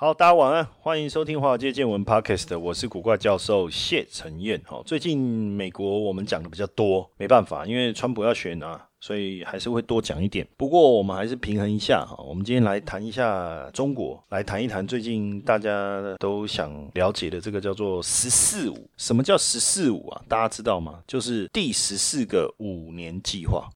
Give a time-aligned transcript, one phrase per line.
[0.00, 4.58] 好，大家晚安，欢迎收听华尔街见闻 Podcast，我是古怪教授谢承彦。
[4.70, 10.48] 哦，最近美国我们讲的比较多，没办法，因为川普要选啊，所以还是会多讲一点。
[10.56, 18.88] 不过我们还是平衡一下哈，我们今天来谈一下中国，来谈一谈最近大家都想了解的这个叫做“十四五”。
[18.96, 20.22] 什么叫“十四五”啊？
[20.26, 21.00] 大家知道吗？
[21.06, 23.68] 就是第十四个五年计划。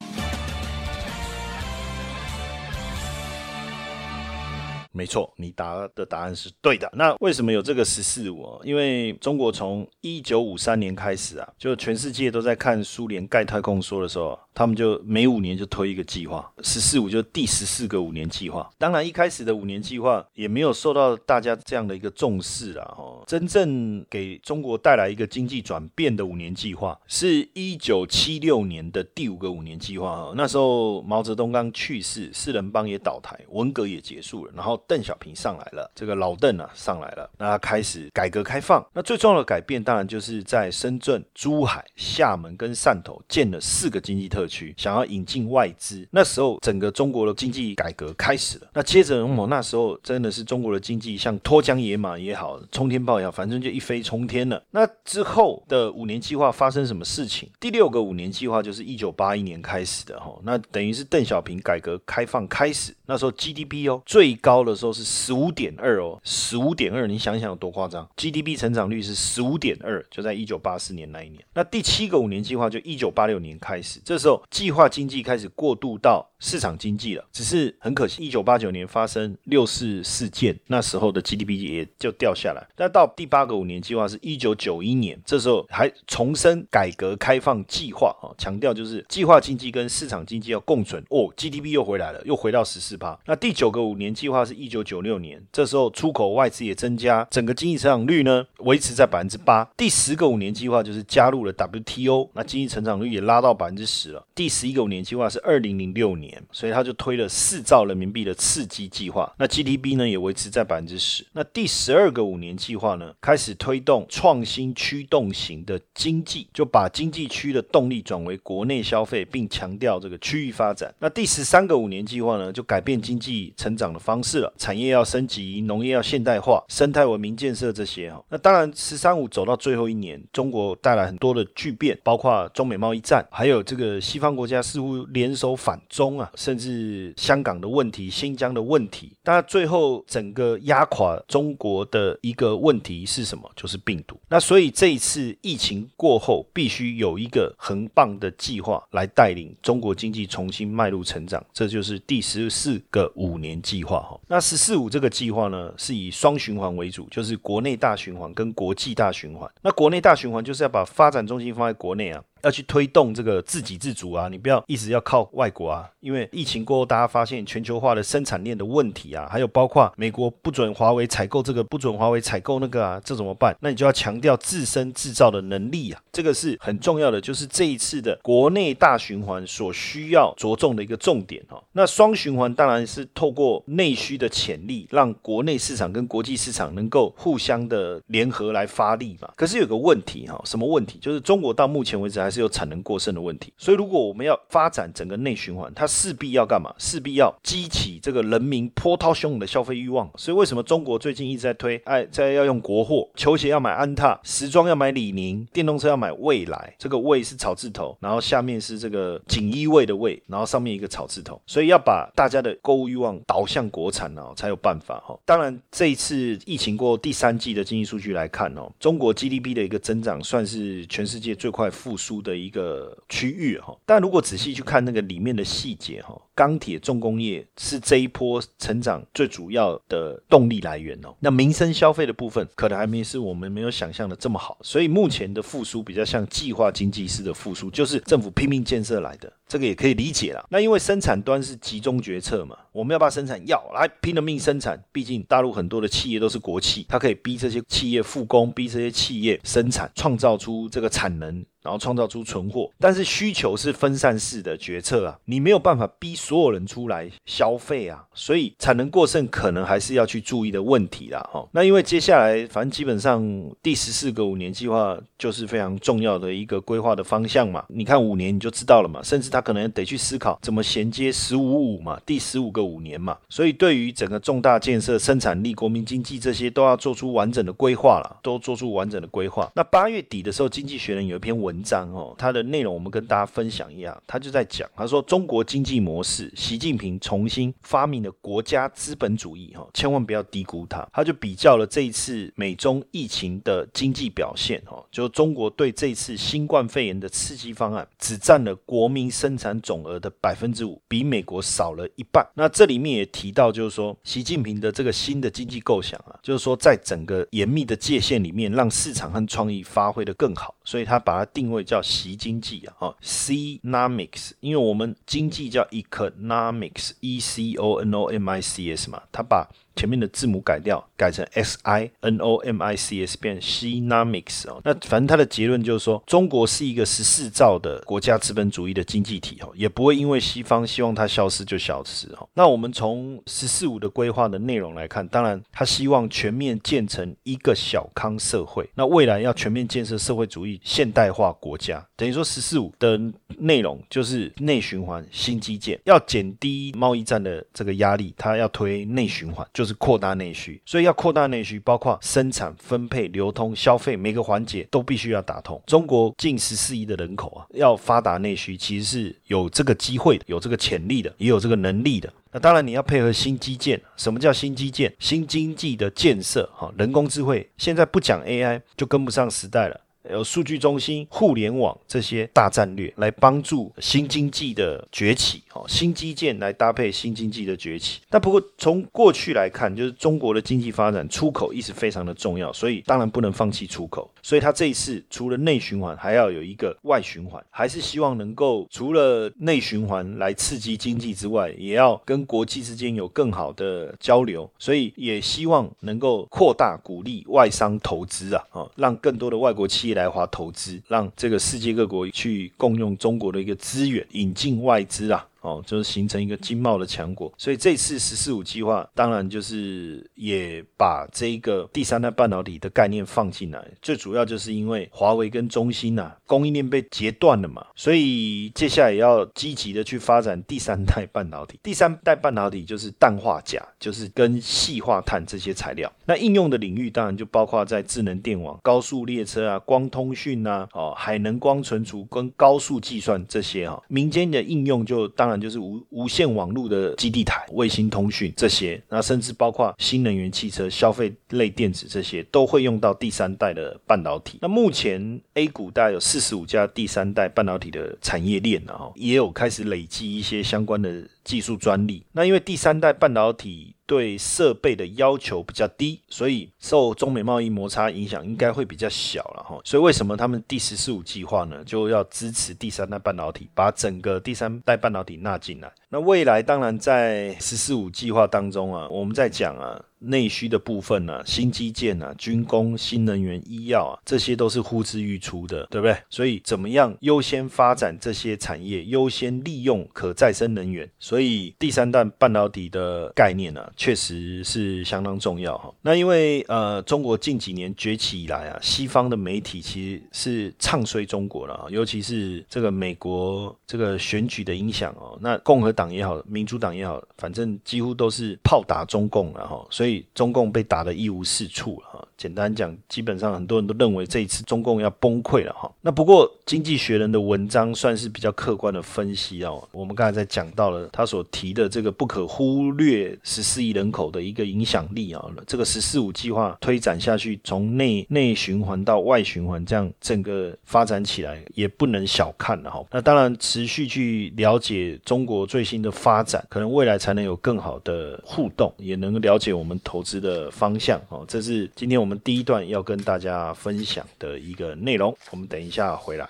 [4.97, 6.89] 没错，你答的答案是对的。
[6.95, 8.49] 那为什么有这个“十四五”？
[8.63, 18.71] 因为中国从一九五三年开始啊，就全世界都在看苏联盖太空说的时候，他们就每五年就推一个计划，“十四五”就第十四个五年计划。
[18.79, 22.95] 当然，一开始的五年计划也没有受到大家这样的一个重视啊。
[22.97, 30.33] 哦，真正给中国带来一个经济转变的五年计划，是一九七六年的第五个五年计划。
[30.37, 34.81] 那时候毛泽东刚去世，四人帮也倒台，文革也结束了，然后。
[34.87, 38.85] 邓小平上来了，这个老邓啊上来了，那他开始改革开放。
[38.93, 46.07] 那最重要的改变，当然就是在深圳、珠海、厦门跟汕头建了四个经济特区，想要引进外资。
[46.11, 48.69] 那时候整个中国的经济改革开始了。
[48.75, 54.63] 那接着，我那时候真的是中国的经济像脱缰野马也好，冲天炮也好，反正就一飞冲天了。
[54.71, 57.49] 那之后的五年计划发生什么事情？
[57.59, 64.74] 第六个五年计划就是一九八一年开始的哈，那等于是邓小平改革开放开始，那时候 GDP 哦最高的。
[64.75, 71.45] 时候是十五点二哦，十五点二，你想想有多夸张？GDP 成长率是十五点二，就在一九八四年那一年。
[71.53, 77.25] 那第七个五年计划就一九八六年开始，这时候计划经济开始过渡到市场经济了。
[77.31, 82.67] 只是很可惜，一九八九年发生六四事件，那时候的 GDP 也就掉下来。
[82.77, 93.19] 那到第八个五年计划是一九九一年，这时候还重申改革开放计划啊，强调就是计划经济跟市场经济要共存哦，GDP 又回来了，又回到十四趴。
[93.27, 94.64] 那第九个五年计划是。
[94.65, 99.69] 一九九六年，这时候出口外资也增加，整个经济成长率呢维持在百分之八。
[99.77, 104.25] 第十个五年计划就是加入了 WTO，那经济成长率也拉到百分之十了。
[104.35, 111.27] 第十一个五年计划是二零零六年，所以他就推了四兆人民币的刺激计划，那 GDP 呢也维持在百分之十。
[111.33, 120.95] 那第十二个五年计划呢开始推动创新驱动型的经济，就把经济区的动力转为国内消费，并强调这个区域发展。
[121.01, 124.53] 那第十三个五年计划呢就改变经济成长的方式了。
[124.57, 128.23] 产业要升级，农业要现代化，生态文明建设这些哈。
[128.29, 139.13] 那当然，“十三五”走到最后一年，中国带来很多的巨变，包括中美贸易战，还有这个西方国家似乎联手反中啊，甚至香港的问题、新疆的问题。
[139.23, 143.51] 当然，最后整个压垮中国的一个问题是什么？
[143.57, 144.19] 就是病毒。
[144.29, 154.21] 那所以这一次疫情过后，必须有一个很棒的计划来带领中国经济重新迈入成长，这就是第十四个五年计划哈。
[154.35, 154.41] 那。
[154.45, 159.51] “十四五”这个计划呢，是以双循环为主，就是国内大循环跟国际大循环。
[159.63, 162.23] 那国内大循环就是要把发展中心放在国内啊。
[162.45, 173.57] 要去推动这个自给自足啊，你不要一直要靠外国啊，因为疫情过后，大家发现全球化的生产链的问题啊，还有包括美国不准华为采购这个，不准华为采购那个啊，这怎么办？
[173.61, 181.63] 那你就要强调自身制造的能力啊，这个是很重要的，就是这一次的国内大循环所需要着重的一个重点哈。
[181.73, 189.31] 那双循环当然是透过内需的潜力，让国内市场跟国际市场能够互相的联合来发力嘛。
[189.35, 190.99] 可是有个问题哈，什么问题？
[191.01, 192.34] 就是中国到目前为止还。
[192.35, 196.75] 是有产能过剩的问题，所以如果我们要发展整个内循环，它势必要干嘛？
[196.79, 200.11] 势必要激起这个人民波涛汹涌的消费欲望。
[200.17, 206.75] 所以为什么中国最近一直在推，哎，在要用国货，球鞋要买安踏，时装要买李宁，电动车要买蔚来。
[206.77, 211.41] 这个蔚是草字头，然后下面是这个锦衣卫的卫，然后上面一个草字头。
[211.47, 215.17] 所以要把大家的购物欲望导向国产哦，才有办法哈。
[215.25, 222.24] 当然，这一次疫情过后第三季的经济数据来看哦，中国 GDP 的一个增长算是全世界最快复苏。
[222.25, 231.15] 的一个区域哈，但如果仔细去看那个里面的细节哈，钢铁重工业是这一波成长最主要的动力来源哦。
[231.21, 239.33] 那民生消费的部分可能还没是我们没有想象的这么好，所以目前的复苏比较像计划经济式的复苏，就是政府拼命建设来的。
[239.47, 240.45] 这个也可以理解了。
[240.51, 244.83] 那因为生产端是集中决策嘛，我们要把生产要来拼了命生产。
[244.91, 251.45] 毕竟大陆很多的企业都是国企，它可以逼这些企业复工，逼这些企业生产，创造出这个产能。
[251.63, 261.21] 然后创造出存货，但是需求是分散式的决策啊，你没有办法逼所有人出来消费啊，所以产能过剩可能还是要去注意的问题啦。
[261.33, 263.23] 哈，那因为接下来反正基本上
[263.63, 279.51] 第十四个五年计划就是非常重要的一个规划的方向嘛，你看五年你就知道了嘛，甚至他可能得去思考怎么衔接十五五嘛，第十五个五年嘛，所以对于整个重大建设、生产力、国民经济这些都要做出完整的规划了，都做出完整的规划。
[279.57, 281.65] 那八月底的时候，《经济学人》有一篇文。
[281.65, 290.89] 章哦，它的内容我们跟大家分享一下，他就在讲，他说中国经济模式，是习近平重新发明了国家资本主义哈，千万不要低估它。
[290.93, 302.25] 他就比较了这一次美中疫情的经济表现哈，就中国对这次新冠肺炎的刺激方案只占了国民生产总额的百分之五，比美国少了一半。
[302.37, 311.45] 那这里面也提到，就是说习近平的这个新的经济构想啊，就是说在整个严密的界限里面，让市场和创意发挥的更好，所以他把它定。
[311.53, 319.49] 位叫习经济啊，哦，Conomics，因为我们经济叫 economics，E C O N O M I C S 嘛，他把。
[319.77, 324.27] 前面的字母改掉，改成 S I N O M I C S，变 s e n o m i c
[324.29, 324.61] s 哦。
[324.65, 332.29] 那反正他的结论就是说，中国是一个十四兆的国家资本主义的经济体哦，也不会因为西方希望它消失就消失哦。
[332.35, 338.69] 那我们从十四五的规划的内容来看，当然他希望全面建成一个小康社会。
[338.75, 342.97] 那未来要全面建设社会主义现代化国家，等于说十四五的
[343.39, 349.65] 内容就是内循环、新基建，要减低贸易战的这个压力，它要推内循环就。
[349.65, 355.59] 就是扩大内需，所以要扩大内需，包括生产、分配、流通、消费每个环节都必须要打通。
[355.67, 362.13] 中国近十四亿的人口啊，要发达内需，其实是有这个机会的，有这个潜力的，也有这个能力的。
[362.31, 363.81] 那当然你要配合新基建。
[363.97, 364.95] 什么叫新基建？
[364.99, 369.81] 新经济的建设，哈，人工智慧现在不讲 AI 就跟不上时代了。
[370.11, 378.01] 有数据中心、互联网这些大战略来帮助新经济的崛起，哦，新基建来搭配新经济的崛起。
[378.11, 384.11] 但不过从过去来看，就是中国的经济发展，出口一直非常的重要，所以当然不能放弃出口。
[384.23, 394.51] 所以他这一次除了内循环，还要有一个外循环，还是希望能够除了内循环来刺激经济之外，也要跟国际之间有更好的交流。
[394.59, 399.94] 所以也希望能够扩大鼓励外商投资啊，哦，让更多的外国企业。
[399.95, 405.27] 来华投资，让这个世界各国去共用中国的一个资源，引进外资啊。
[405.45, 413.63] 哦，就是形成一个经贸的强国，所以这次“十四五”计划当然就是也把这个第三代半导体的概念放进来。
[413.83, 421.61] 最主要就是因为华为跟中芯呐供应链被截断了嘛，所以接下来也要积极的去发展第三代半导体。
[421.63, 425.93] 第三代半导体就是氮化钾，就是跟细化碳这些材料。
[426.07, 433.83] 那应用的领域当然就包括在智能电网、高速列车啊、光通讯呐、哦海能光存储跟高速计算这些哈。
[433.89, 435.34] 民间的应用就当然。
[435.41, 444.39] 就是无无线网络的基地台、卫星通讯这些，那甚至包括新能源汽车、消费类电子这些，都会用到第三代的半导体。
[444.41, 452.05] 那目前 A 股大概有四十五家第三代半导体的产业链然后，也有开始累积一些相关的技术专利。
[452.13, 453.75] 那因为第三代半导体。
[453.87, 459.61] 对设备的要求比较低，所以受中美贸易摩擦影响应该会比较小了哈。
[459.65, 465.73] 所以为什么他们第十四五计划呢，就要支持第三代半导体，把整个第三代半导体纳进来？
[465.89, 469.83] 那未来当然在十四五计划当中啊，我们在讲啊。
[470.01, 475.97] 内需的部分呢，新基建啊，军工、新能源、医药啊，这些都是呼之欲出的，对不对？
[476.11, 480.87] 所以怎么样优先发展这些产业，优先利用可再生能源？
[480.99, 485.73] 所以第三代半导体的概念呢，确实是相当重要哈。
[485.81, 495.19] 那因为呃，中国近几年崛起以来啊，西方的媒体其实是唱衰中国了，尤其是这个美国这个选举的影响哦。
[495.23, 499.84] 那共和党也好，民主党也好，反正几乎都是炮打中共了哈，所以。
[499.85, 502.01] 所以中共被打得一无是处啊。
[502.17, 505.71] 简单讲，基本上很多人都认为这一次中共要崩溃了哈。
[505.81, 509.67] 那不过《经济学人》的文章算是比较客观的分析哦。
[509.73, 522.85] 我们刚才在讲到了他所提的这个不可忽略十四亿人口的一个影响力啊，这个“十四五”计划推展下去，从内内循环到外循环，这样整个发展起来也不能小看了哈。
[522.91, 531.25] 那当然，持续去了解中国最新的发展，可能未来才能有更好的互动，也能了解我们投资的方向哦。
[531.27, 535.17] 这是今天我们第一段要跟大家分享的一个内容。
[535.31, 536.29] 我们等一下回来。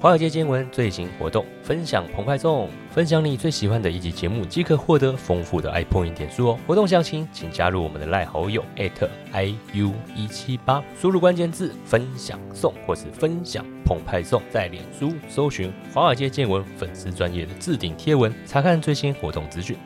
[0.00, 6.58] 华尔街见闻最新活动，分享澎湃送，分享你最喜欢的一集节目，即可获得丰富的 iPoint 点数哦。
[6.66, 19.76] 活动详情请加入我们的赖好友 @iu 一七八，输入关键字分享送或是分享澎湃送，在脸书搜寻华尔街见闻粉丝专业的置顶贴文，查看最新活动资讯。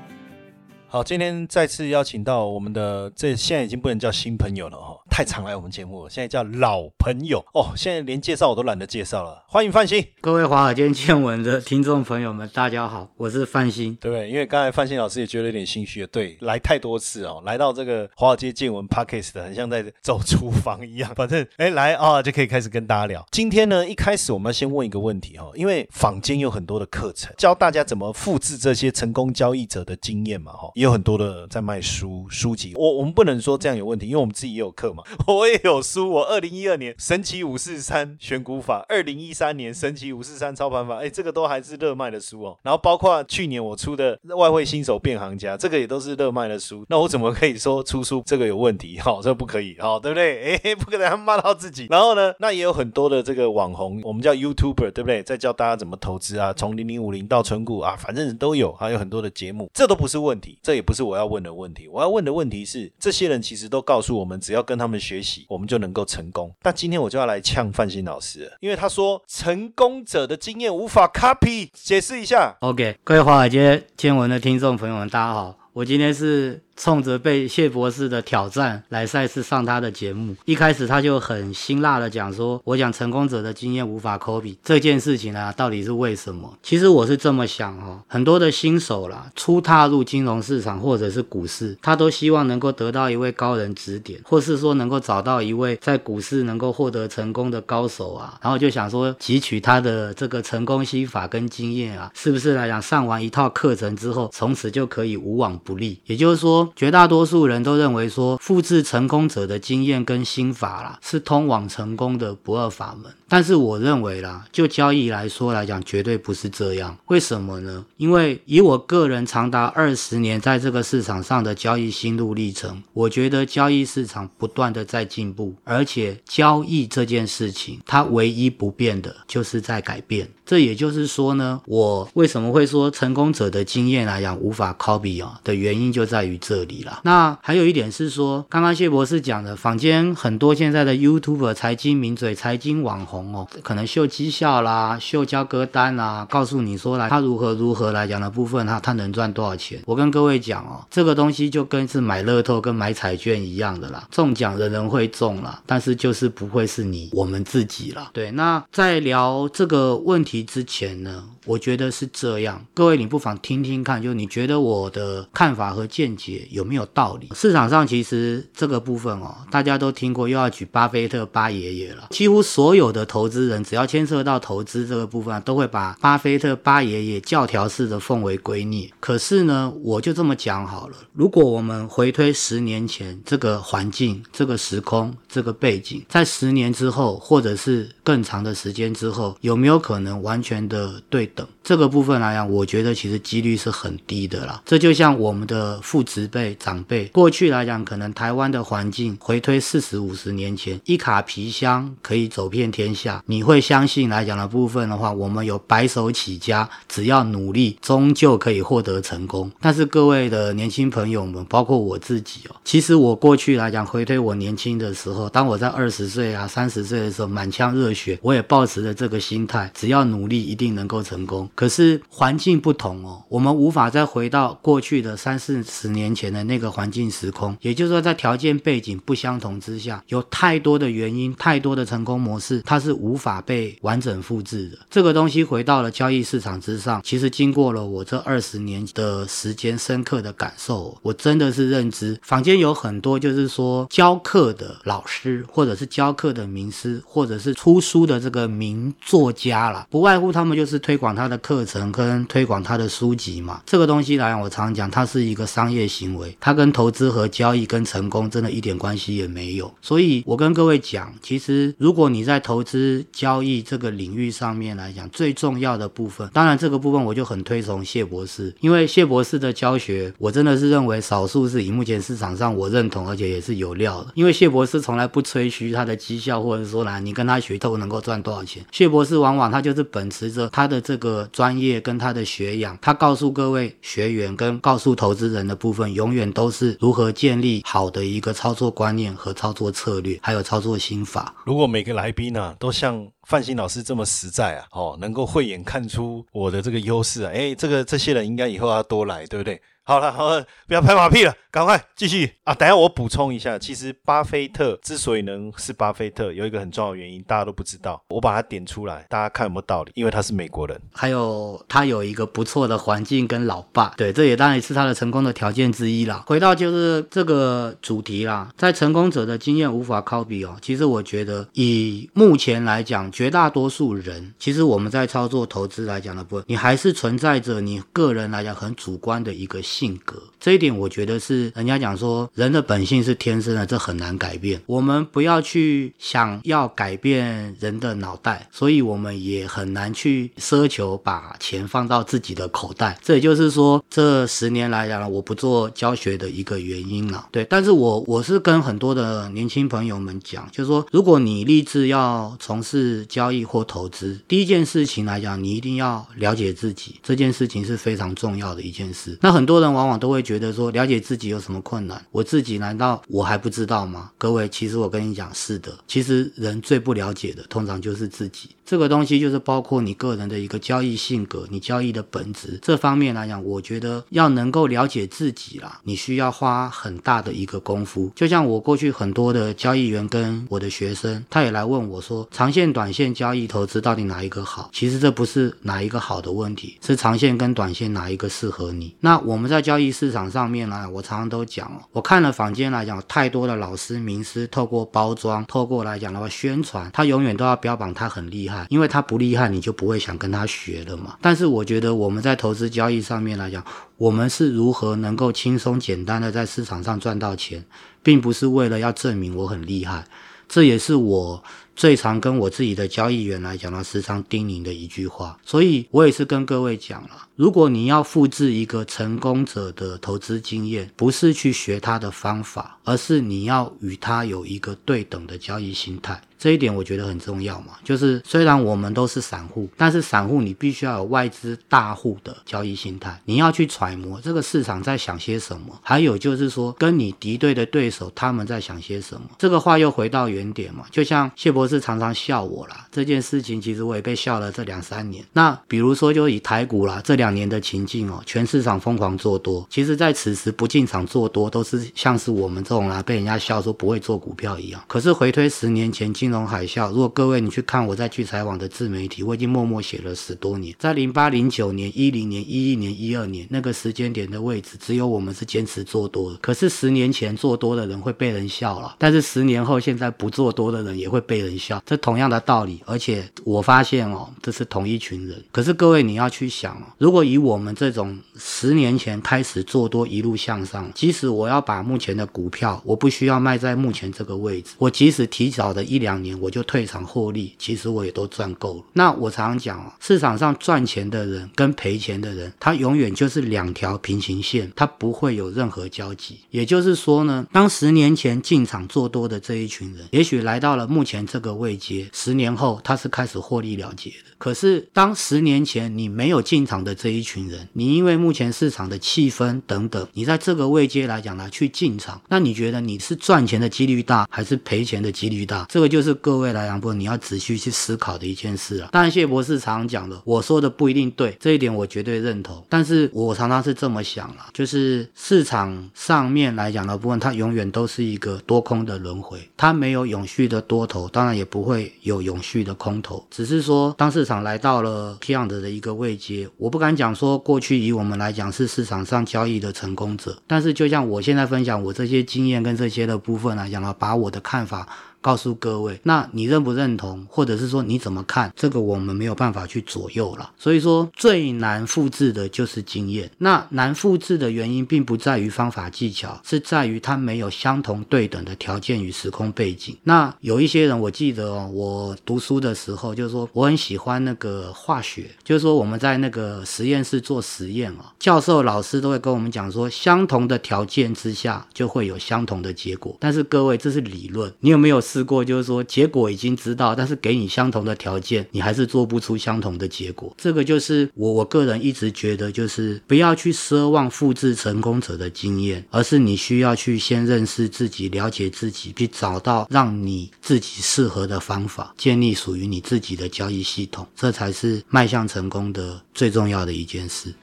[0.92, 7.74] 好，今天再次邀请到我们的，这现在已经不能叫新朋友了哈，太常来我们节目了，现在叫老朋友哦。
[7.76, 10.02] 现在连介绍我都懒得介绍了，欢迎范鑫。
[10.22, 13.94] 各位华尔街见闻的听众朋友们，大家好，我是范鑫。
[14.00, 14.30] 对？
[14.30, 21.12] 因为刚才范鑫老师也觉得有点心虚了，对，来太多次哦，来到这个华尔街见闻 Podcast 的，很像在走厨房一样。
[21.14, 23.22] 反正哎，来啊，就可以开始跟大家聊。
[23.30, 30.70] 今天呢，一开始我们要先问一个问题哈，因为坊间有很多的课程，教大家怎么复制这些成功交易者的经验嘛哈。
[30.74, 36.10] 也有很多的在卖书书籍，我我们不能说这样有问题，因为我们自己也有课嘛， 我也有书。
[36.10, 42.58] 我二零一二年神奇五四三选股法，二零一三年神奇五四三操盘法，哎，这个都还是热卖的书哦。
[42.62, 46.84] 然后包括去年我出的外汇新手变行家，这个也都是热卖的书。
[46.88, 48.98] 那我怎么可以说出书这个有问题？
[48.98, 50.56] 好，这不可以，好，对不对？
[50.56, 51.86] 哎，不可能骂到自己。
[51.90, 55.22] 然后呢，那也有很多的这个网红，我们叫 YouTuber，对不对？
[55.22, 61.42] 在教大家怎么投资啊，从零零五零到存股啊，反正都有，还有很多的节目，这都不是问题，这也不是我要问。
[61.42, 66.54] 的问题，我要问的问题是，这些人其实都告诉我们，只要跟他们们学习，我们就能够成功。
[66.60, 72.54] 但今天我就要来呛范鑫老师，因为他说成功者的经验无法 copy，解释一下。
[72.60, 76.62] OK，各位华尔街见闻的听众朋友们，大家好，我今天是。
[76.82, 106.00] 冲着被谢博士的挑战来赛事上他的节目，一开始他就很辛辣的讲说：“我讲成功者的经验无法 copy 这件事情啊，到底是为什么？”其实我是这么想哦，很多的新手啦，初踏入金融市场或者是股市，他都希望能够得到一位高人指点，或是说能够找到一位在股市能够获得成功的高手啊，然后就想说汲取他的这个成功心法跟经验啊，是不是来讲上完一套课程之后，从此就可以无往不利？
[106.06, 106.68] 也就是说。
[106.74, 113.12] 绝大多数人都认为说，复制成功者的经验跟心法啦，是通往成功的不二法门。
[113.28, 116.96] 但是我认为啦，就交易来说来讲，绝对不是这样。
[117.06, 117.84] 为什么呢？
[117.96, 130.28] 因为以我个人长达二十年在这个市场上的交易心路历程，我觉得交易市场不断的在进步，而且交易这件事情，它唯一不变的就是在改变。
[130.52, 137.00] 这也就是说呢，我为什么会说成功者的经验来讲无法 copy 啊的原因就在于这里了。
[137.04, 149.80] 那还有一点是说，刚刚谢博士讲的，坊间很多现在的 YouTuber 财经名嘴、财经网红哦，可能秀绩效啦、秀交割单啦，告诉你说来他如何如何来讲的部分，他他能赚多少钱？
[149.86, 158.10] 我跟各位讲哦，这个东西就跟是买乐透跟买彩券一样的啦，中奖人人会中了，但是就是不会是你我们自己了。
[158.12, 160.41] 对，那在聊这个问题。
[160.42, 162.64] 之前呢，我觉得是这样。
[162.74, 167.28] 各位，你不妨听听看，就你觉得我的看法和见解有没有道理？
[167.34, 172.08] 市场上其实这个部分哦，大家都听过，又要举巴菲特巴爷爷了。
[172.10, 178.90] 几乎所有的投资人，只要牵涉到投资这个部分，都会把巴菲特巴爷爷教条式的奉为圭臬。
[178.98, 180.96] 可是呢，我就这么讲好了。
[181.12, 190.32] 如果我们回推十年前这个环境、这个时空、这个背景，在十年之后，或者是更长的时间之后，有没有可能完？
[190.32, 194.62] 完全的对等，这个部分来讲，我觉得其实几率是很低的啦。
[194.64, 203.22] 这就像我们的父执辈、长辈过去来讲，可能台湾的环境回推四十五十年前，一卡皮箱可以走遍天下。
[203.26, 209.50] 你会相信来讲的部分的话，我们有白手起家，只要努力，终究可以获得成功。
[209.60, 220.22] 但是各位的年轻朋友们，包括我自己哦，其实我过去来讲，回推我年轻的时候，当我在二十岁啊、三十岁的时候，满腔热血，我也抱持着这个心态，只要努。
[220.22, 221.50] 努力一定能够成功。
[221.54, 227.56] 可是环境不同哦，我们无法再回到过去的三四十年前的那个环境时空。
[227.60, 234.78] 也就是说，在条件背景不相同之下，有太多的原因，太多的成功模式，它是无法被完整复制的。
[234.90, 253.60] 这个东西回到了交易市场之上，其实经过了我这二十年的时间深刻的感受，我真的是认知，坊间有很多就是说教课的老师，或者是教课的名师，或者是出书的这个名作家啦，不外乎他们就是推广他的课程跟推广他的书籍嘛。
[253.66, 259.72] 这个东西来讲，我常讲，它是一个商业行为，它跟投资和交易跟成功真的一点关系也没有。
[259.82, 274.12] 所以我跟各位讲，其实如果你在投资交易这个领域上面来讲，最重要的部分，当然这个部分我就很推崇谢博士，因为谢博士的教学，我真的是认为少数是以目前市场上我认同而且也是有料的。
[274.14, 278.64] 因为谢博士从来不吹嘘他的绩效，或者说呢，你跟他学透能够赚多少钱。
[278.70, 291.34] 谢博士往往他就是秉持着他的这个专业跟他的学养，他告诉各位学员跟告诉投资人的部分，永远都是如何建立好的一个操作观念和操作策略，还有操作心法。
[291.44, 299.60] 如果每个来宾呢都像范新老师这么实在啊，哦，能够慧眼看出我的这个优势啊，哎，这个这些人应该以后要多来，对不对？
[299.84, 302.54] 好了，好了，不要拍马屁了，赶快继续啊！
[302.54, 309.90] 等下我补充一下，其实巴菲特之所以能是巴菲特，有一个很重要的原因，大家都不知道，我把它点出来，大家看有没有道理？
[309.96, 316.22] 因为他是美国人，还有他有一个不错的环境跟老爸，对，这也当然是他的成功的条件之一啦。
[316.28, 320.56] 回到就是这个主题啦，在成功者的经验无法 copy 哦。
[320.62, 329.60] 其实我觉得以目前来讲，绝大多数人，其实我们在操作投资来讲的部分，你还是存在着你个人来讲很主观的一个。
[329.72, 334.60] 性格这一点，我觉得是人家讲说人的本性是天生的，这很难改变。
[334.66, 342.98] 我们不要去想要改变人的脑袋，所以我们也很难去奢求把钱放到自己的口袋。
[343.00, 347.28] 这也就是说，这十年来讲，我不做教学的一个原因了。
[347.30, 359.16] 对，但是我我是跟很多的年轻朋友们讲，就是说，如果你立志要从事交易或投资，第一件事情来讲，你一定要了解自己，这件事情是非常重要的一件事。
[359.22, 359.61] 那很多。
[359.62, 362.04] 人往往都会觉得说，了解自己有什么困难？
[362.10, 364.10] 我自己难道我还不知道吗？
[364.18, 368.50] 各位，其实我跟你讲，是的，其实人最不了解的，通常就是自己。
[368.64, 378.10] 这个东西就是包括你个人的一个交易性格，你交易的本质这方面来讲，我觉得要能够了解自己啦，你需要花很大的一个功夫。
[378.14, 384.70] 就像我过去很多的交易员跟我的学生，他也来问我说，长线、短线交易投资到底哪一个好？
[384.72, 388.94] 其实这不是哪一个好的问题，是长线跟短线哪一个适合你。
[389.00, 398.66] 那我们在交易市场上面呢，我常常都讲，我看了坊间来讲，太多的老师、名师透过包装，透过来讲的话宣传，他永远都要标榜他很厉害。
[398.70, 401.18] 因为他不厉害，你就不会想跟他学了嘛。
[401.20, 403.62] 但是我觉得我们在投资交易上面来讲，
[403.98, 407.62] 我们是如何能够轻松简单的在市场上赚到钱，
[408.02, 410.06] 并不是为了要证明我很厉害。
[410.48, 411.42] 这也是我
[411.74, 415.38] 最常跟我自己的交易员来讲呢，时常叮咛的一句话。
[415.44, 426.20] 所以我也是跟各位讲了，如果你要复制一个成功者的投资经验，不是去学他的方法，而是你要与他有一个对等的交易心态。
[426.42, 439.22] 这一点我觉得很重要嘛，就是虽然我们都是散户，但是散户你必须要有外资大户的交易心态，你要去揣摩这个市场在想些什么，还有就是说跟你敌对的对手他们在想些什么。
[439.38, 445.24] 这个话又回到原点嘛，就像谢博士常常笑我啦，这件事情其实我也被笑了这两三年。
[445.34, 454.82] 那比如说就以台股啦这两年的情境哦，全市场疯狂做多，其实在此时不进场做多都是像是我们这种啦被人家笑说不会做股票一样。
[454.88, 456.31] 可是回推十年前进。
[456.32, 460.74] 龙海啸，如果各位你去看我在聚财网的自媒体，我已经默默写了十多年。
[460.78, 466.38] 在零八、零九年、一零年、一一年、一二年那个时间点的位置，只有我们是坚持做多的。
[466.38, 472.80] 可是十年前做多的人会被人笑了，但是十年后现在不做多的人也会被人笑，这同样的道理。
[472.86, 475.44] 而且我发现哦，这是同一群人。
[475.50, 486.21] 可是各位你要去想哦，如果以我们这种十年前开始做多一路向上，即使我要把目前的股票，我不需要卖在目前这个位置，我即使提早的一两。
[486.22, 488.84] 年我就退场获利，其实我也都赚够了。
[488.92, 496.38] 那我常常讲哦，市场上赚钱的人跟赔钱的人，他永远就是两条平行线，他不会有任何交集。
[496.50, 504.16] 也就是说呢，当十年前进场做多的这一群人，也许来到了目前这个位阶，十年后他是开始获利了结的。
[504.38, 515.66] 可是当十年前你没有进场的这一群人，你因为目前市场的气氛等等，你在这个位阶来讲呢去进场，那你觉得你是赚钱的几率大还是赔钱的几率大？
[515.68, 516.11] 这个就是。
[516.14, 518.88] 各位来讲，不，你要仔细去思考的一件事啊。
[518.92, 522.64] 当然，谢博士常常讲的，我说的不一定对，这一点我绝对认同。
[522.68, 533.24] 但是我常常是这么想了，就是市场上面来讲的部分，它永远都是一个多空的轮回，它没有永续的多头，当然也不会有永续的空头。
[533.30, 544.88] 只是说，当市场来到了这样子的一个位阶，我不敢讲说过去以我们来讲是市场上交易的成功者，但是就像我现在分享我这些经验跟这些的部分来讲呢，把我的看法。
[545.22, 548.52] 告诉各位，那你认不认同，或者是说你怎么看？
[548.56, 550.50] 这个我们没有办法去左右了。
[550.58, 553.30] 所以说最难复制的就是经验。
[553.38, 559.96] 那难复制的原因，并不在于方法技巧，是在于它没有相同对等的条件与时空背景。
[560.02, 573.16] 那有一些人，我记得哦，我读书的时候，就是说我很喜欢那个化学，就是说我们在那个实验室做实验啊，教授老师都会跟我们讲说，相同的条件之下就会有相同的结果。
[573.20, 575.00] 但是各位，这是理论，你有没有？
[575.12, 580.34] 试过就是说，结果已经知道，但是给你相同的条件，你还是做不出相同的结果。
[580.38, 597.34] 这个就是我我个人一直觉得，就是不要去奢望复制成功者的经验，而是你需要去先认识自己，了解自己，去找到让你自己适合的方法，建立属于你自己的交易系统，这才是迈向成功的最重要的一件事。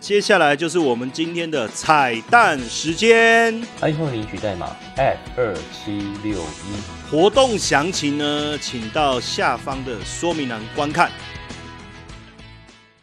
[0.00, 3.62] 接下来就是我们今天的彩蛋时间。
[3.82, 7.10] iPhone 领取代码 at 二七六一。
[7.10, 11.10] 活动详情呢，请到下方的说明栏观看。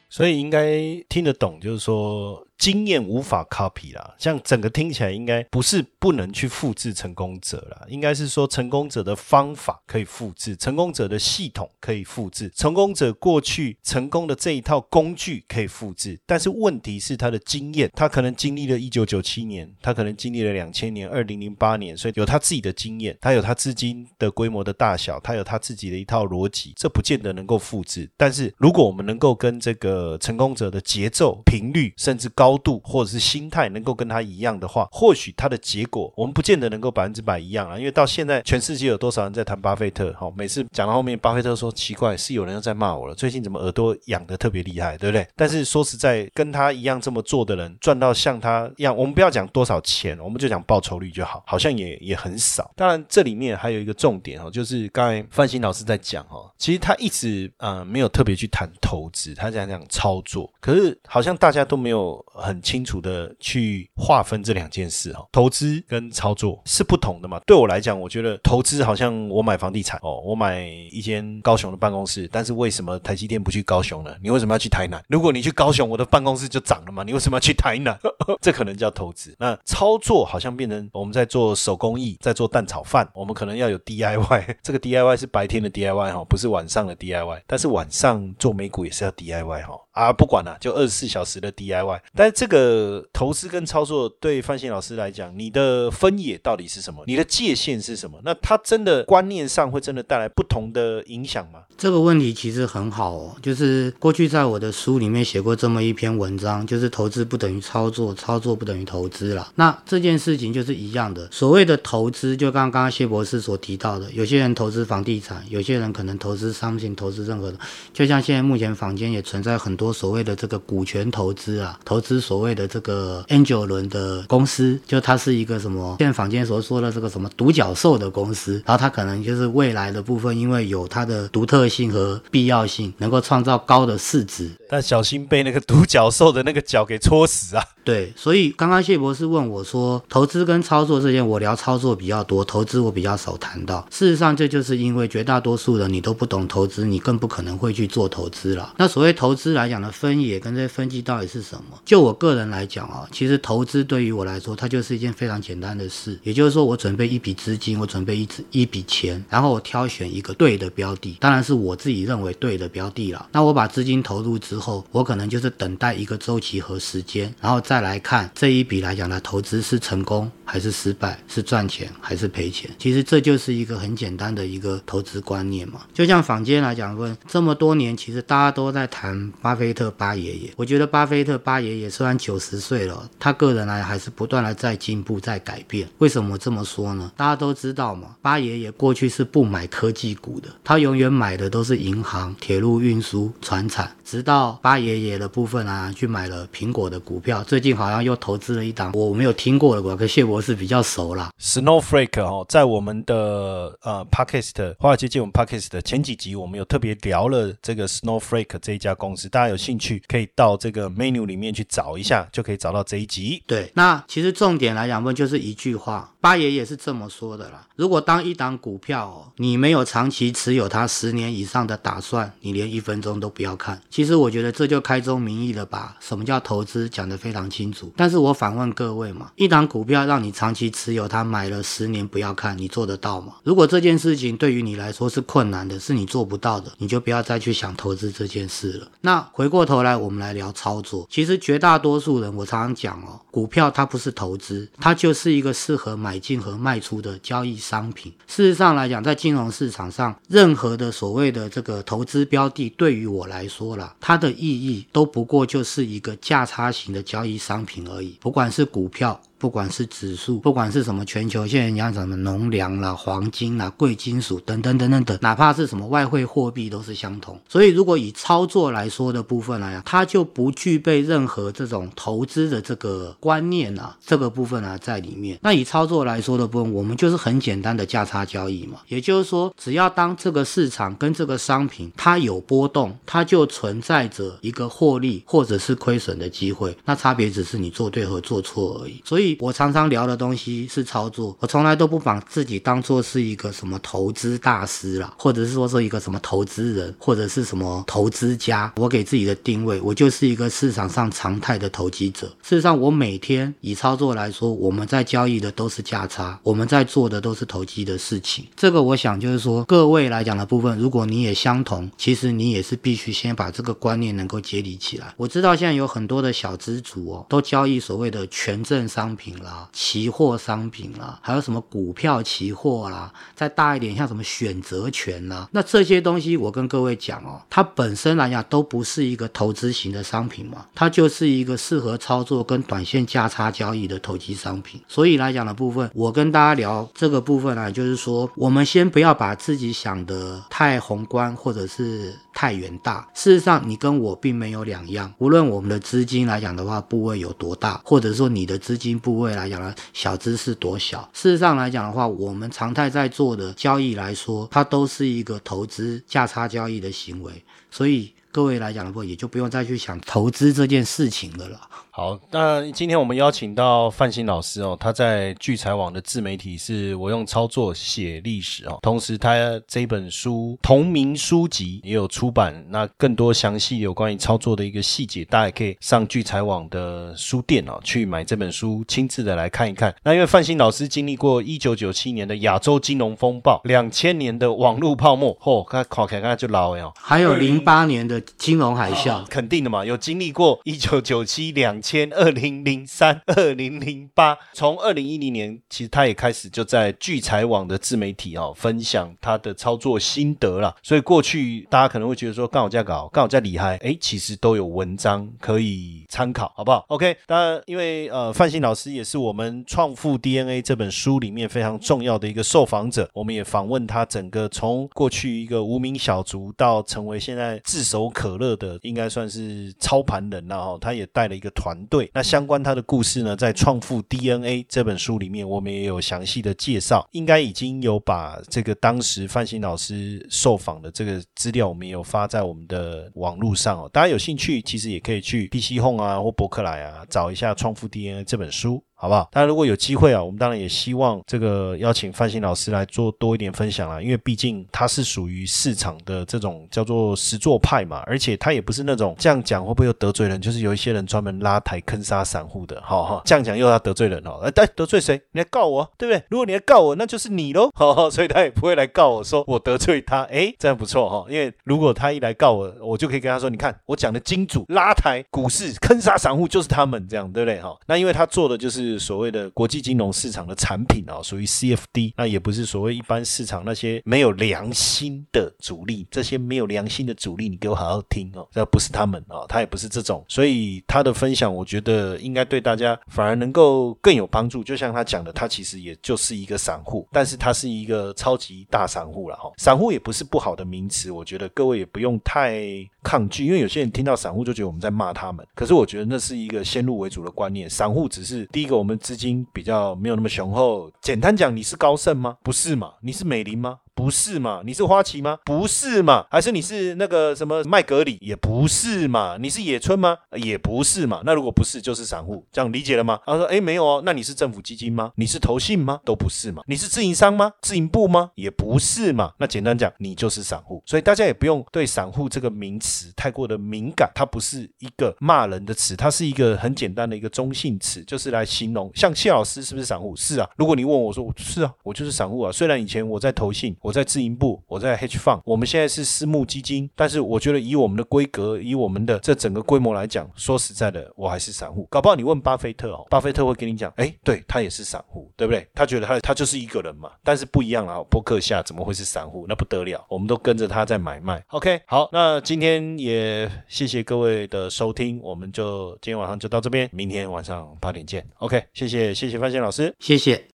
[0.09, 2.46] 所以应该听得懂，就是说。
[2.57, 28.09] 经验无法 copy 啦，像整个听起来应该不是不能去复制成功者啦，应该是说成功者的方法可以复制，成功者的系统可以复制，成功者过去成功的这一套工具可以复制，但是问题是他的经验，他可能经历了一九九七年，他可能经历了两千年、二零零八年，所以有他自己的经验，他有他资金的规模的大小，他有他自己的一套逻辑，这不见得能够复制。
[28.17, 37.77] 但是如果我们能够跟这个成功者的节奏、频率，甚至高高度或者是心态能够跟他一样的话，或许他的结果我们不见得能够百分之百一样啊。
[37.77, 40.13] 因为到现在全世界有多少人在谈巴菲特？
[40.13, 43.13] 哈，每次讲到后面，巴菲特说奇怪，是有人又在骂我了。
[43.13, 45.27] 最近怎么耳朵痒的特别厉害，对不对？
[45.35, 52.71] 但是说实在，跟他一样这么做的人，赚到像他一样，我们不要讲多少钱，我们就讲报酬率就好，好像也也很少。
[52.77, 62.23] 当然，这里面还有一个重点哦，就是刚才范鑫老师在讲哦，其实他一直呃没有特别去谈投资，他讲讲操作，可是好像大家都没有。
[62.37, 67.39] 很清楚的去划分这两件事哈，投资跟操作是不同的嘛。
[67.45, 74.15] 对我来讲，我觉得投资好像我买房地产哦，我买一间高雄的办公室，但是为什么台积电不去高雄呢？
[74.21, 75.03] 你为什么要去台南？
[75.09, 77.03] 如果你去高雄，我的办公室就涨了嘛？
[77.03, 77.97] 你为什么要去台南？
[78.41, 79.35] 这可能叫投资。
[79.39, 84.57] 那操作好像变成我们在做手工艺，在做蛋炒饭，我们可能要有 DIY。
[84.61, 87.41] 这个 DIY 是白天的 DIY 哈，不是晚上的 DIY。
[87.47, 89.73] 但是晚上做美股也是要 DIY 哈。
[89.97, 91.99] 啊，不管了，就二十四小时的 DIY。
[92.15, 97.03] 但这个投资跟操作对范鑫老师来讲，你的分野到底是什么？
[97.07, 98.19] 你的界限是什么？
[98.23, 101.61] 那他真的观念上会真的带来不同的影响吗？
[101.75, 109.51] 这个问题其实很好哦，就是过去在我的书里面写过这么一篇文章，就是投资不等于操作，操作不等于投资了。
[109.55, 117.57] 那这件事情就是一样的，所谓的投资，就刚刚刚谢博士所提到的，有些人投资房地产，有些人可能投资商品，投资任何的，
[117.91, 119.86] 就像现在目前坊间也存在很多。
[119.91, 125.95] 所谓的这个股权投资啊，投资所谓的这个 angel 轮的公司，就它是一个什么？
[125.99, 134.51] 现在坊间所说的这个什么独角兽的公司，然后它可能就是未来的部分，因为有它的独特性和必要性，能够创造高的市值。
[134.69, 137.63] 但小心被那个独角兽的那个脚给戳死啊！
[137.87, 143.87] 对，所以刚刚谢博士问我说，投资跟操作这件，我聊操作比较多，投资我比较少谈到。
[143.89, 148.73] 事实上，这就是因为绝大多数人你都不懂投资，你更不可能会去做投资了。
[148.75, 149.87] 那所谓投资来讲的？
[149.89, 151.79] 分野跟这些分级到底是什么？
[151.85, 156.19] 就我个人来讲啊，其实投资对于我来说，它就是一件非常简单的事。
[156.23, 163.29] 也就是说，我准备一笔资金，我准备一一笔钱，然后我挑选一个对的标的，当然是我自己认为对的标的了。
[163.31, 172.71] 那我把资金投入之后，我可能就是等待一个周期和时间，然后再再来看这一笔来讲的投资是成功还是失败，是赚钱还是赔钱。
[172.79, 175.81] 其实这就是一个很简单的一个投资观念嘛。
[175.93, 179.77] 就像坊间来讲问，这么多年，其实大家都在谈巴菲特。
[179.77, 185.87] 特巴爷爷，我觉得巴菲特巴爷爷虽然九十岁了，他个人来还是不断的在进步，在改变。
[185.99, 187.11] 为什么这么说呢？
[187.15, 193.95] 大家都知道嘛，巴爷爷过去是不买科技股的，他永远买的都是银行、铁路运输、船产。
[194.03, 197.43] 直到巴爷爷的部分啊，去买了苹果的股票。
[197.43, 197.66] 最近。
[197.67, 201.29] 近好像又投资了一档我没有听过的股，跟谢博士比较熟啦。
[201.37, 213.43] Snowflake 哦，在我们的呃 Podcast 华尔街见闻 Podcast 的前几集，我们有特别聊了这个 Snowflake 这一家公司，大家有兴趣可以到这个 menu 里面去找一下，就可以找到这一集。
[213.45, 217.65] 对，那其实重点来讲问就是一句话，八爷也是这么说的啦。
[217.77, 223.81] 如果当一档股票哦，你没有长期持有它十年以上的打算，你连一分钟都不要看。
[223.89, 227.89] 其实我觉得这就开宗明义了吧什么叫投资讲得非常清楚。
[227.95, 233.35] 但是我反问各位嘛，一档股票让你长期持有它，买了十年不要看，你做得到吗？
[233.45, 238.91] 如果这件事情对于你来说是困难的，是你做不到的，你就不要再去想投资这件事了。
[238.99, 241.07] 那回过头来，我们来聊操作。
[241.09, 248.11] 其实绝大多数人，我常常讲哦，股票它不是投资，它就是一个适合买进和卖出的交易商品。
[248.27, 259.19] 事实上来讲，在金融市场上，任何的所谓的这个投资标的，对于我来说啦，它的意义都不过就是一个价差型的交易商品而已，不管是股票。
[259.39, 267.39] 不管是指数，不管是什么全球，现在讲什么农粮啦、黄金啦、贵金属等等等等等，哪怕是什么外汇货币都是相同。
[267.47, 275.37] 所以，如果以操作来说的部分来讲，它就不具备任何这种投资的这个观念啊，这个部分啊在里面。
[275.43, 286.75] 那以操作来说的部分，我们就是很简单的价差交易嘛，也就是说，只要当这个市场跟这个商品它有波动，它就存在着一个获利或者是亏损的机会。
[286.85, 288.99] 那差别只是你做对和做错而已。
[289.05, 289.26] 所以。
[289.39, 298.71] 我常常聊的东西是操作，我从来都不把自己当做是一个什么投资大师啦，或者是说是一个什么投资人，或者是什么投资家。
[298.77, 302.27] 我给自己的定位，我就是一个市场上常态的投机者。
[302.43, 308.45] 事实上，我每天以操作来说，我们在交易的都是价差，我们在做的都是投机的事情。
[308.55, 315.13] 这个我想就是说，各位来讲的部分，如果你也相同，其实你也是必须先把这个观念能够接理起来。
[315.17, 319.16] 我知道现在有很多的小资主哦，都交易所谓的权证商。
[319.17, 334.79] 品啦，期货商品啦，还有什么股票期货啦，再大一点像什么选择权啦，那这些东西我跟各位讲哦，它本身来讲都不是一个投资型的商品嘛，它就是一个适合操作跟短线价差交易的投机商品。
[334.87, 343.07] 所以来讲的部分，我跟大家聊这个部分呢，就是说我们先不要把自己想的太宏观或者是太远大。
[343.13, 348.97] 事实上，你跟我并没有两样，无论我们的资金来讲的话，部位有多大，或者说你的资金。
[349.07, 351.09] 部位来讲呢，小资是多小？
[351.13, 357.41] 事实上来讲的话，我们常态在做的交易来说，它都是一个投资价差交易的行为，
[357.71, 361.61] 所以各位来讲的话，也就不用再去想投资这件事情的了。
[361.97, 369.35] 好，那今天我们邀请到范鑫老师哦，他在聚财网的自媒体是我用操作写历史哦，同时他
[369.67, 379.91] 这本书同名书籍也有出版，那更多详细有关于操作的一个细节，大家也可以上聚财网的书店哦去买这本书，亲自的来看一看。
[380.03, 391.81] 那因为范鑫老师经历过一九九七年的亚洲金融风暴，两千年的网络泡沫，嚯，看考看看就老了，还有零八年的金融海啸，肯定的嘛，有经历过一九九七两。
[391.87, 400.75] 千二零零三、二零零八，从二零一零年，其实他也开始就在聚财网的自媒体哦，分享他的操作心得了。
[400.83, 420.77] 所以过去大家可能会觉得说，刚好在搞，刚好在厉害，哎，其实都有文章可以参考，好不好？OK，当然，因为呃，范鑫老师也是我们创富 DNA 这本书里面非常重要的一个受访者，我们也访问他整个从过去一个无名小卒到成为现在炙手可热的，应该算是操盘人了哈。
[420.81, 421.76] 他也带了一个团。
[421.85, 427.07] 对，那相关他的故事呢，在《创富 DNA》这本书里面，我们也有详细的介绍。
[427.11, 433.89] 应该已经有把这个当时范新老师受访的这个资料，我们也有发在我们的网络上哦。
[433.93, 438.83] 大家有兴趣，其实也可以去 PC Home 啊或博客来啊找一下《创富 DNA》这本书。
[438.99, 439.29] 好不好？
[439.31, 444.01] 当然，如果有机会啊，我们当然也希望这个邀请范鑫老师来做多一点分享啦。
[444.01, 450.41] 因为毕竟他是属于市场的这种叫做实作派嘛，而且他也不是那种这样讲会不会又得罪人？
[450.41, 454.41] 就是有一些人专门拉抬坑杀散户的，好哈，这样讲又要得罪人哦。
[454.41, 455.21] 哎，得罪谁？
[455.31, 456.23] 你来告我，对不对？
[456.29, 457.69] 如果你来告我，那就是你喽。
[457.77, 460.23] 好，所以他也不会来告我说我得罪他。
[460.23, 461.25] 哎，这样不错哈。
[461.29, 467.61] 因为如果他一来告我，我就可以跟他说，你看我讲的金主拉抬股市坑杀散户就是他们这样，对不对？
[467.61, 468.86] 哈，那因为他做的就是。
[468.93, 484.63] 是所谓的国际金融市场的产品哦，属于 CFD，那也不是所谓一般市场那些没有良心的主力，这些没有良心的主力，你给我好好听哦，这不是他们哦，他也不是这种，所以他的分享，我觉得应该对大家反而能够更有帮助。
[484.63, 489.51] 就像他讲的，他其实也就是一个散户，但是他是一个超级大散户了哈。
[489.57, 492.63] 散户也不是不好的名词，我觉得各位也不用太
[493.03, 500.91] 抗拒，因为有些人听到散户就觉得我们在骂他们，可是我觉得那是一个先入为主的观念，散户只是第一个，我们资金比较没有那么雄厚。
[501.01, 502.37] 简单讲，你是高盛吗？
[502.43, 502.93] 不是嘛？
[503.01, 503.79] 你是美林吗？
[503.97, 504.61] 不是嘛？
[504.63, 505.39] 你是花旗吗？
[505.43, 506.23] 不是嘛？
[506.29, 508.19] 还是你是那个什么麦格里？
[508.21, 509.37] 也不是嘛？
[509.39, 510.15] 你是野村吗？
[510.35, 511.23] 也不是嘛？
[511.25, 513.19] 那如果不是，就是散户，这样理解了吗？
[513.25, 514.03] 他说：哎，没有哦。
[514.05, 515.11] 那你是政府基金吗？
[515.15, 515.99] 你是投信吗？
[516.05, 516.61] 都不是嘛？
[516.67, 517.51] 你是自营商吗？
[517.59, 518.29] 自营部吗？
[518.35, 519.33] 也不是嘛？
[519.39, 520.83] 那简单讲，你就是散户。
[520.85, 528.91] 所以大家也不用对散户这个名词太过的敏感，它不是一个骂人的词，它是一个很简单的一个中性词，就是来形容。
[528.93, 530.15] 像谢老师是不是散户？
[530.15, 530.47] 是啊。
[530.55, 532.51] 如果你问我说，是啊，我就是散户啊。
[532.51, 533.75] 虽然以前我在投信。
[533.87, 541.87] 我在自营部，我在 H Fund，我们现在是私募基金，但是我觉得以我们的规格，以我们的这整个规模来讲，说实在的，我还是散户。
[541.89, 545.65] 搞不好你问巴菲特哦，巴菲特会跟你讲，哎，对他也是散户，对不对？
[545.73, 549.45] 他觉得他他就是一个人嘛，但是不一样了，博客下怎么会是散户？
[549.47, 551.41] 那不得了，我们都跟着他在买卖。
[551.51, 558.27] OK，好，那今天也谢谢各位的收听，我们就今天晚上就到这边，明天晚上八点见。
[558.39, 560.56] OK，谢谢谢谢范闲老师，谢谢。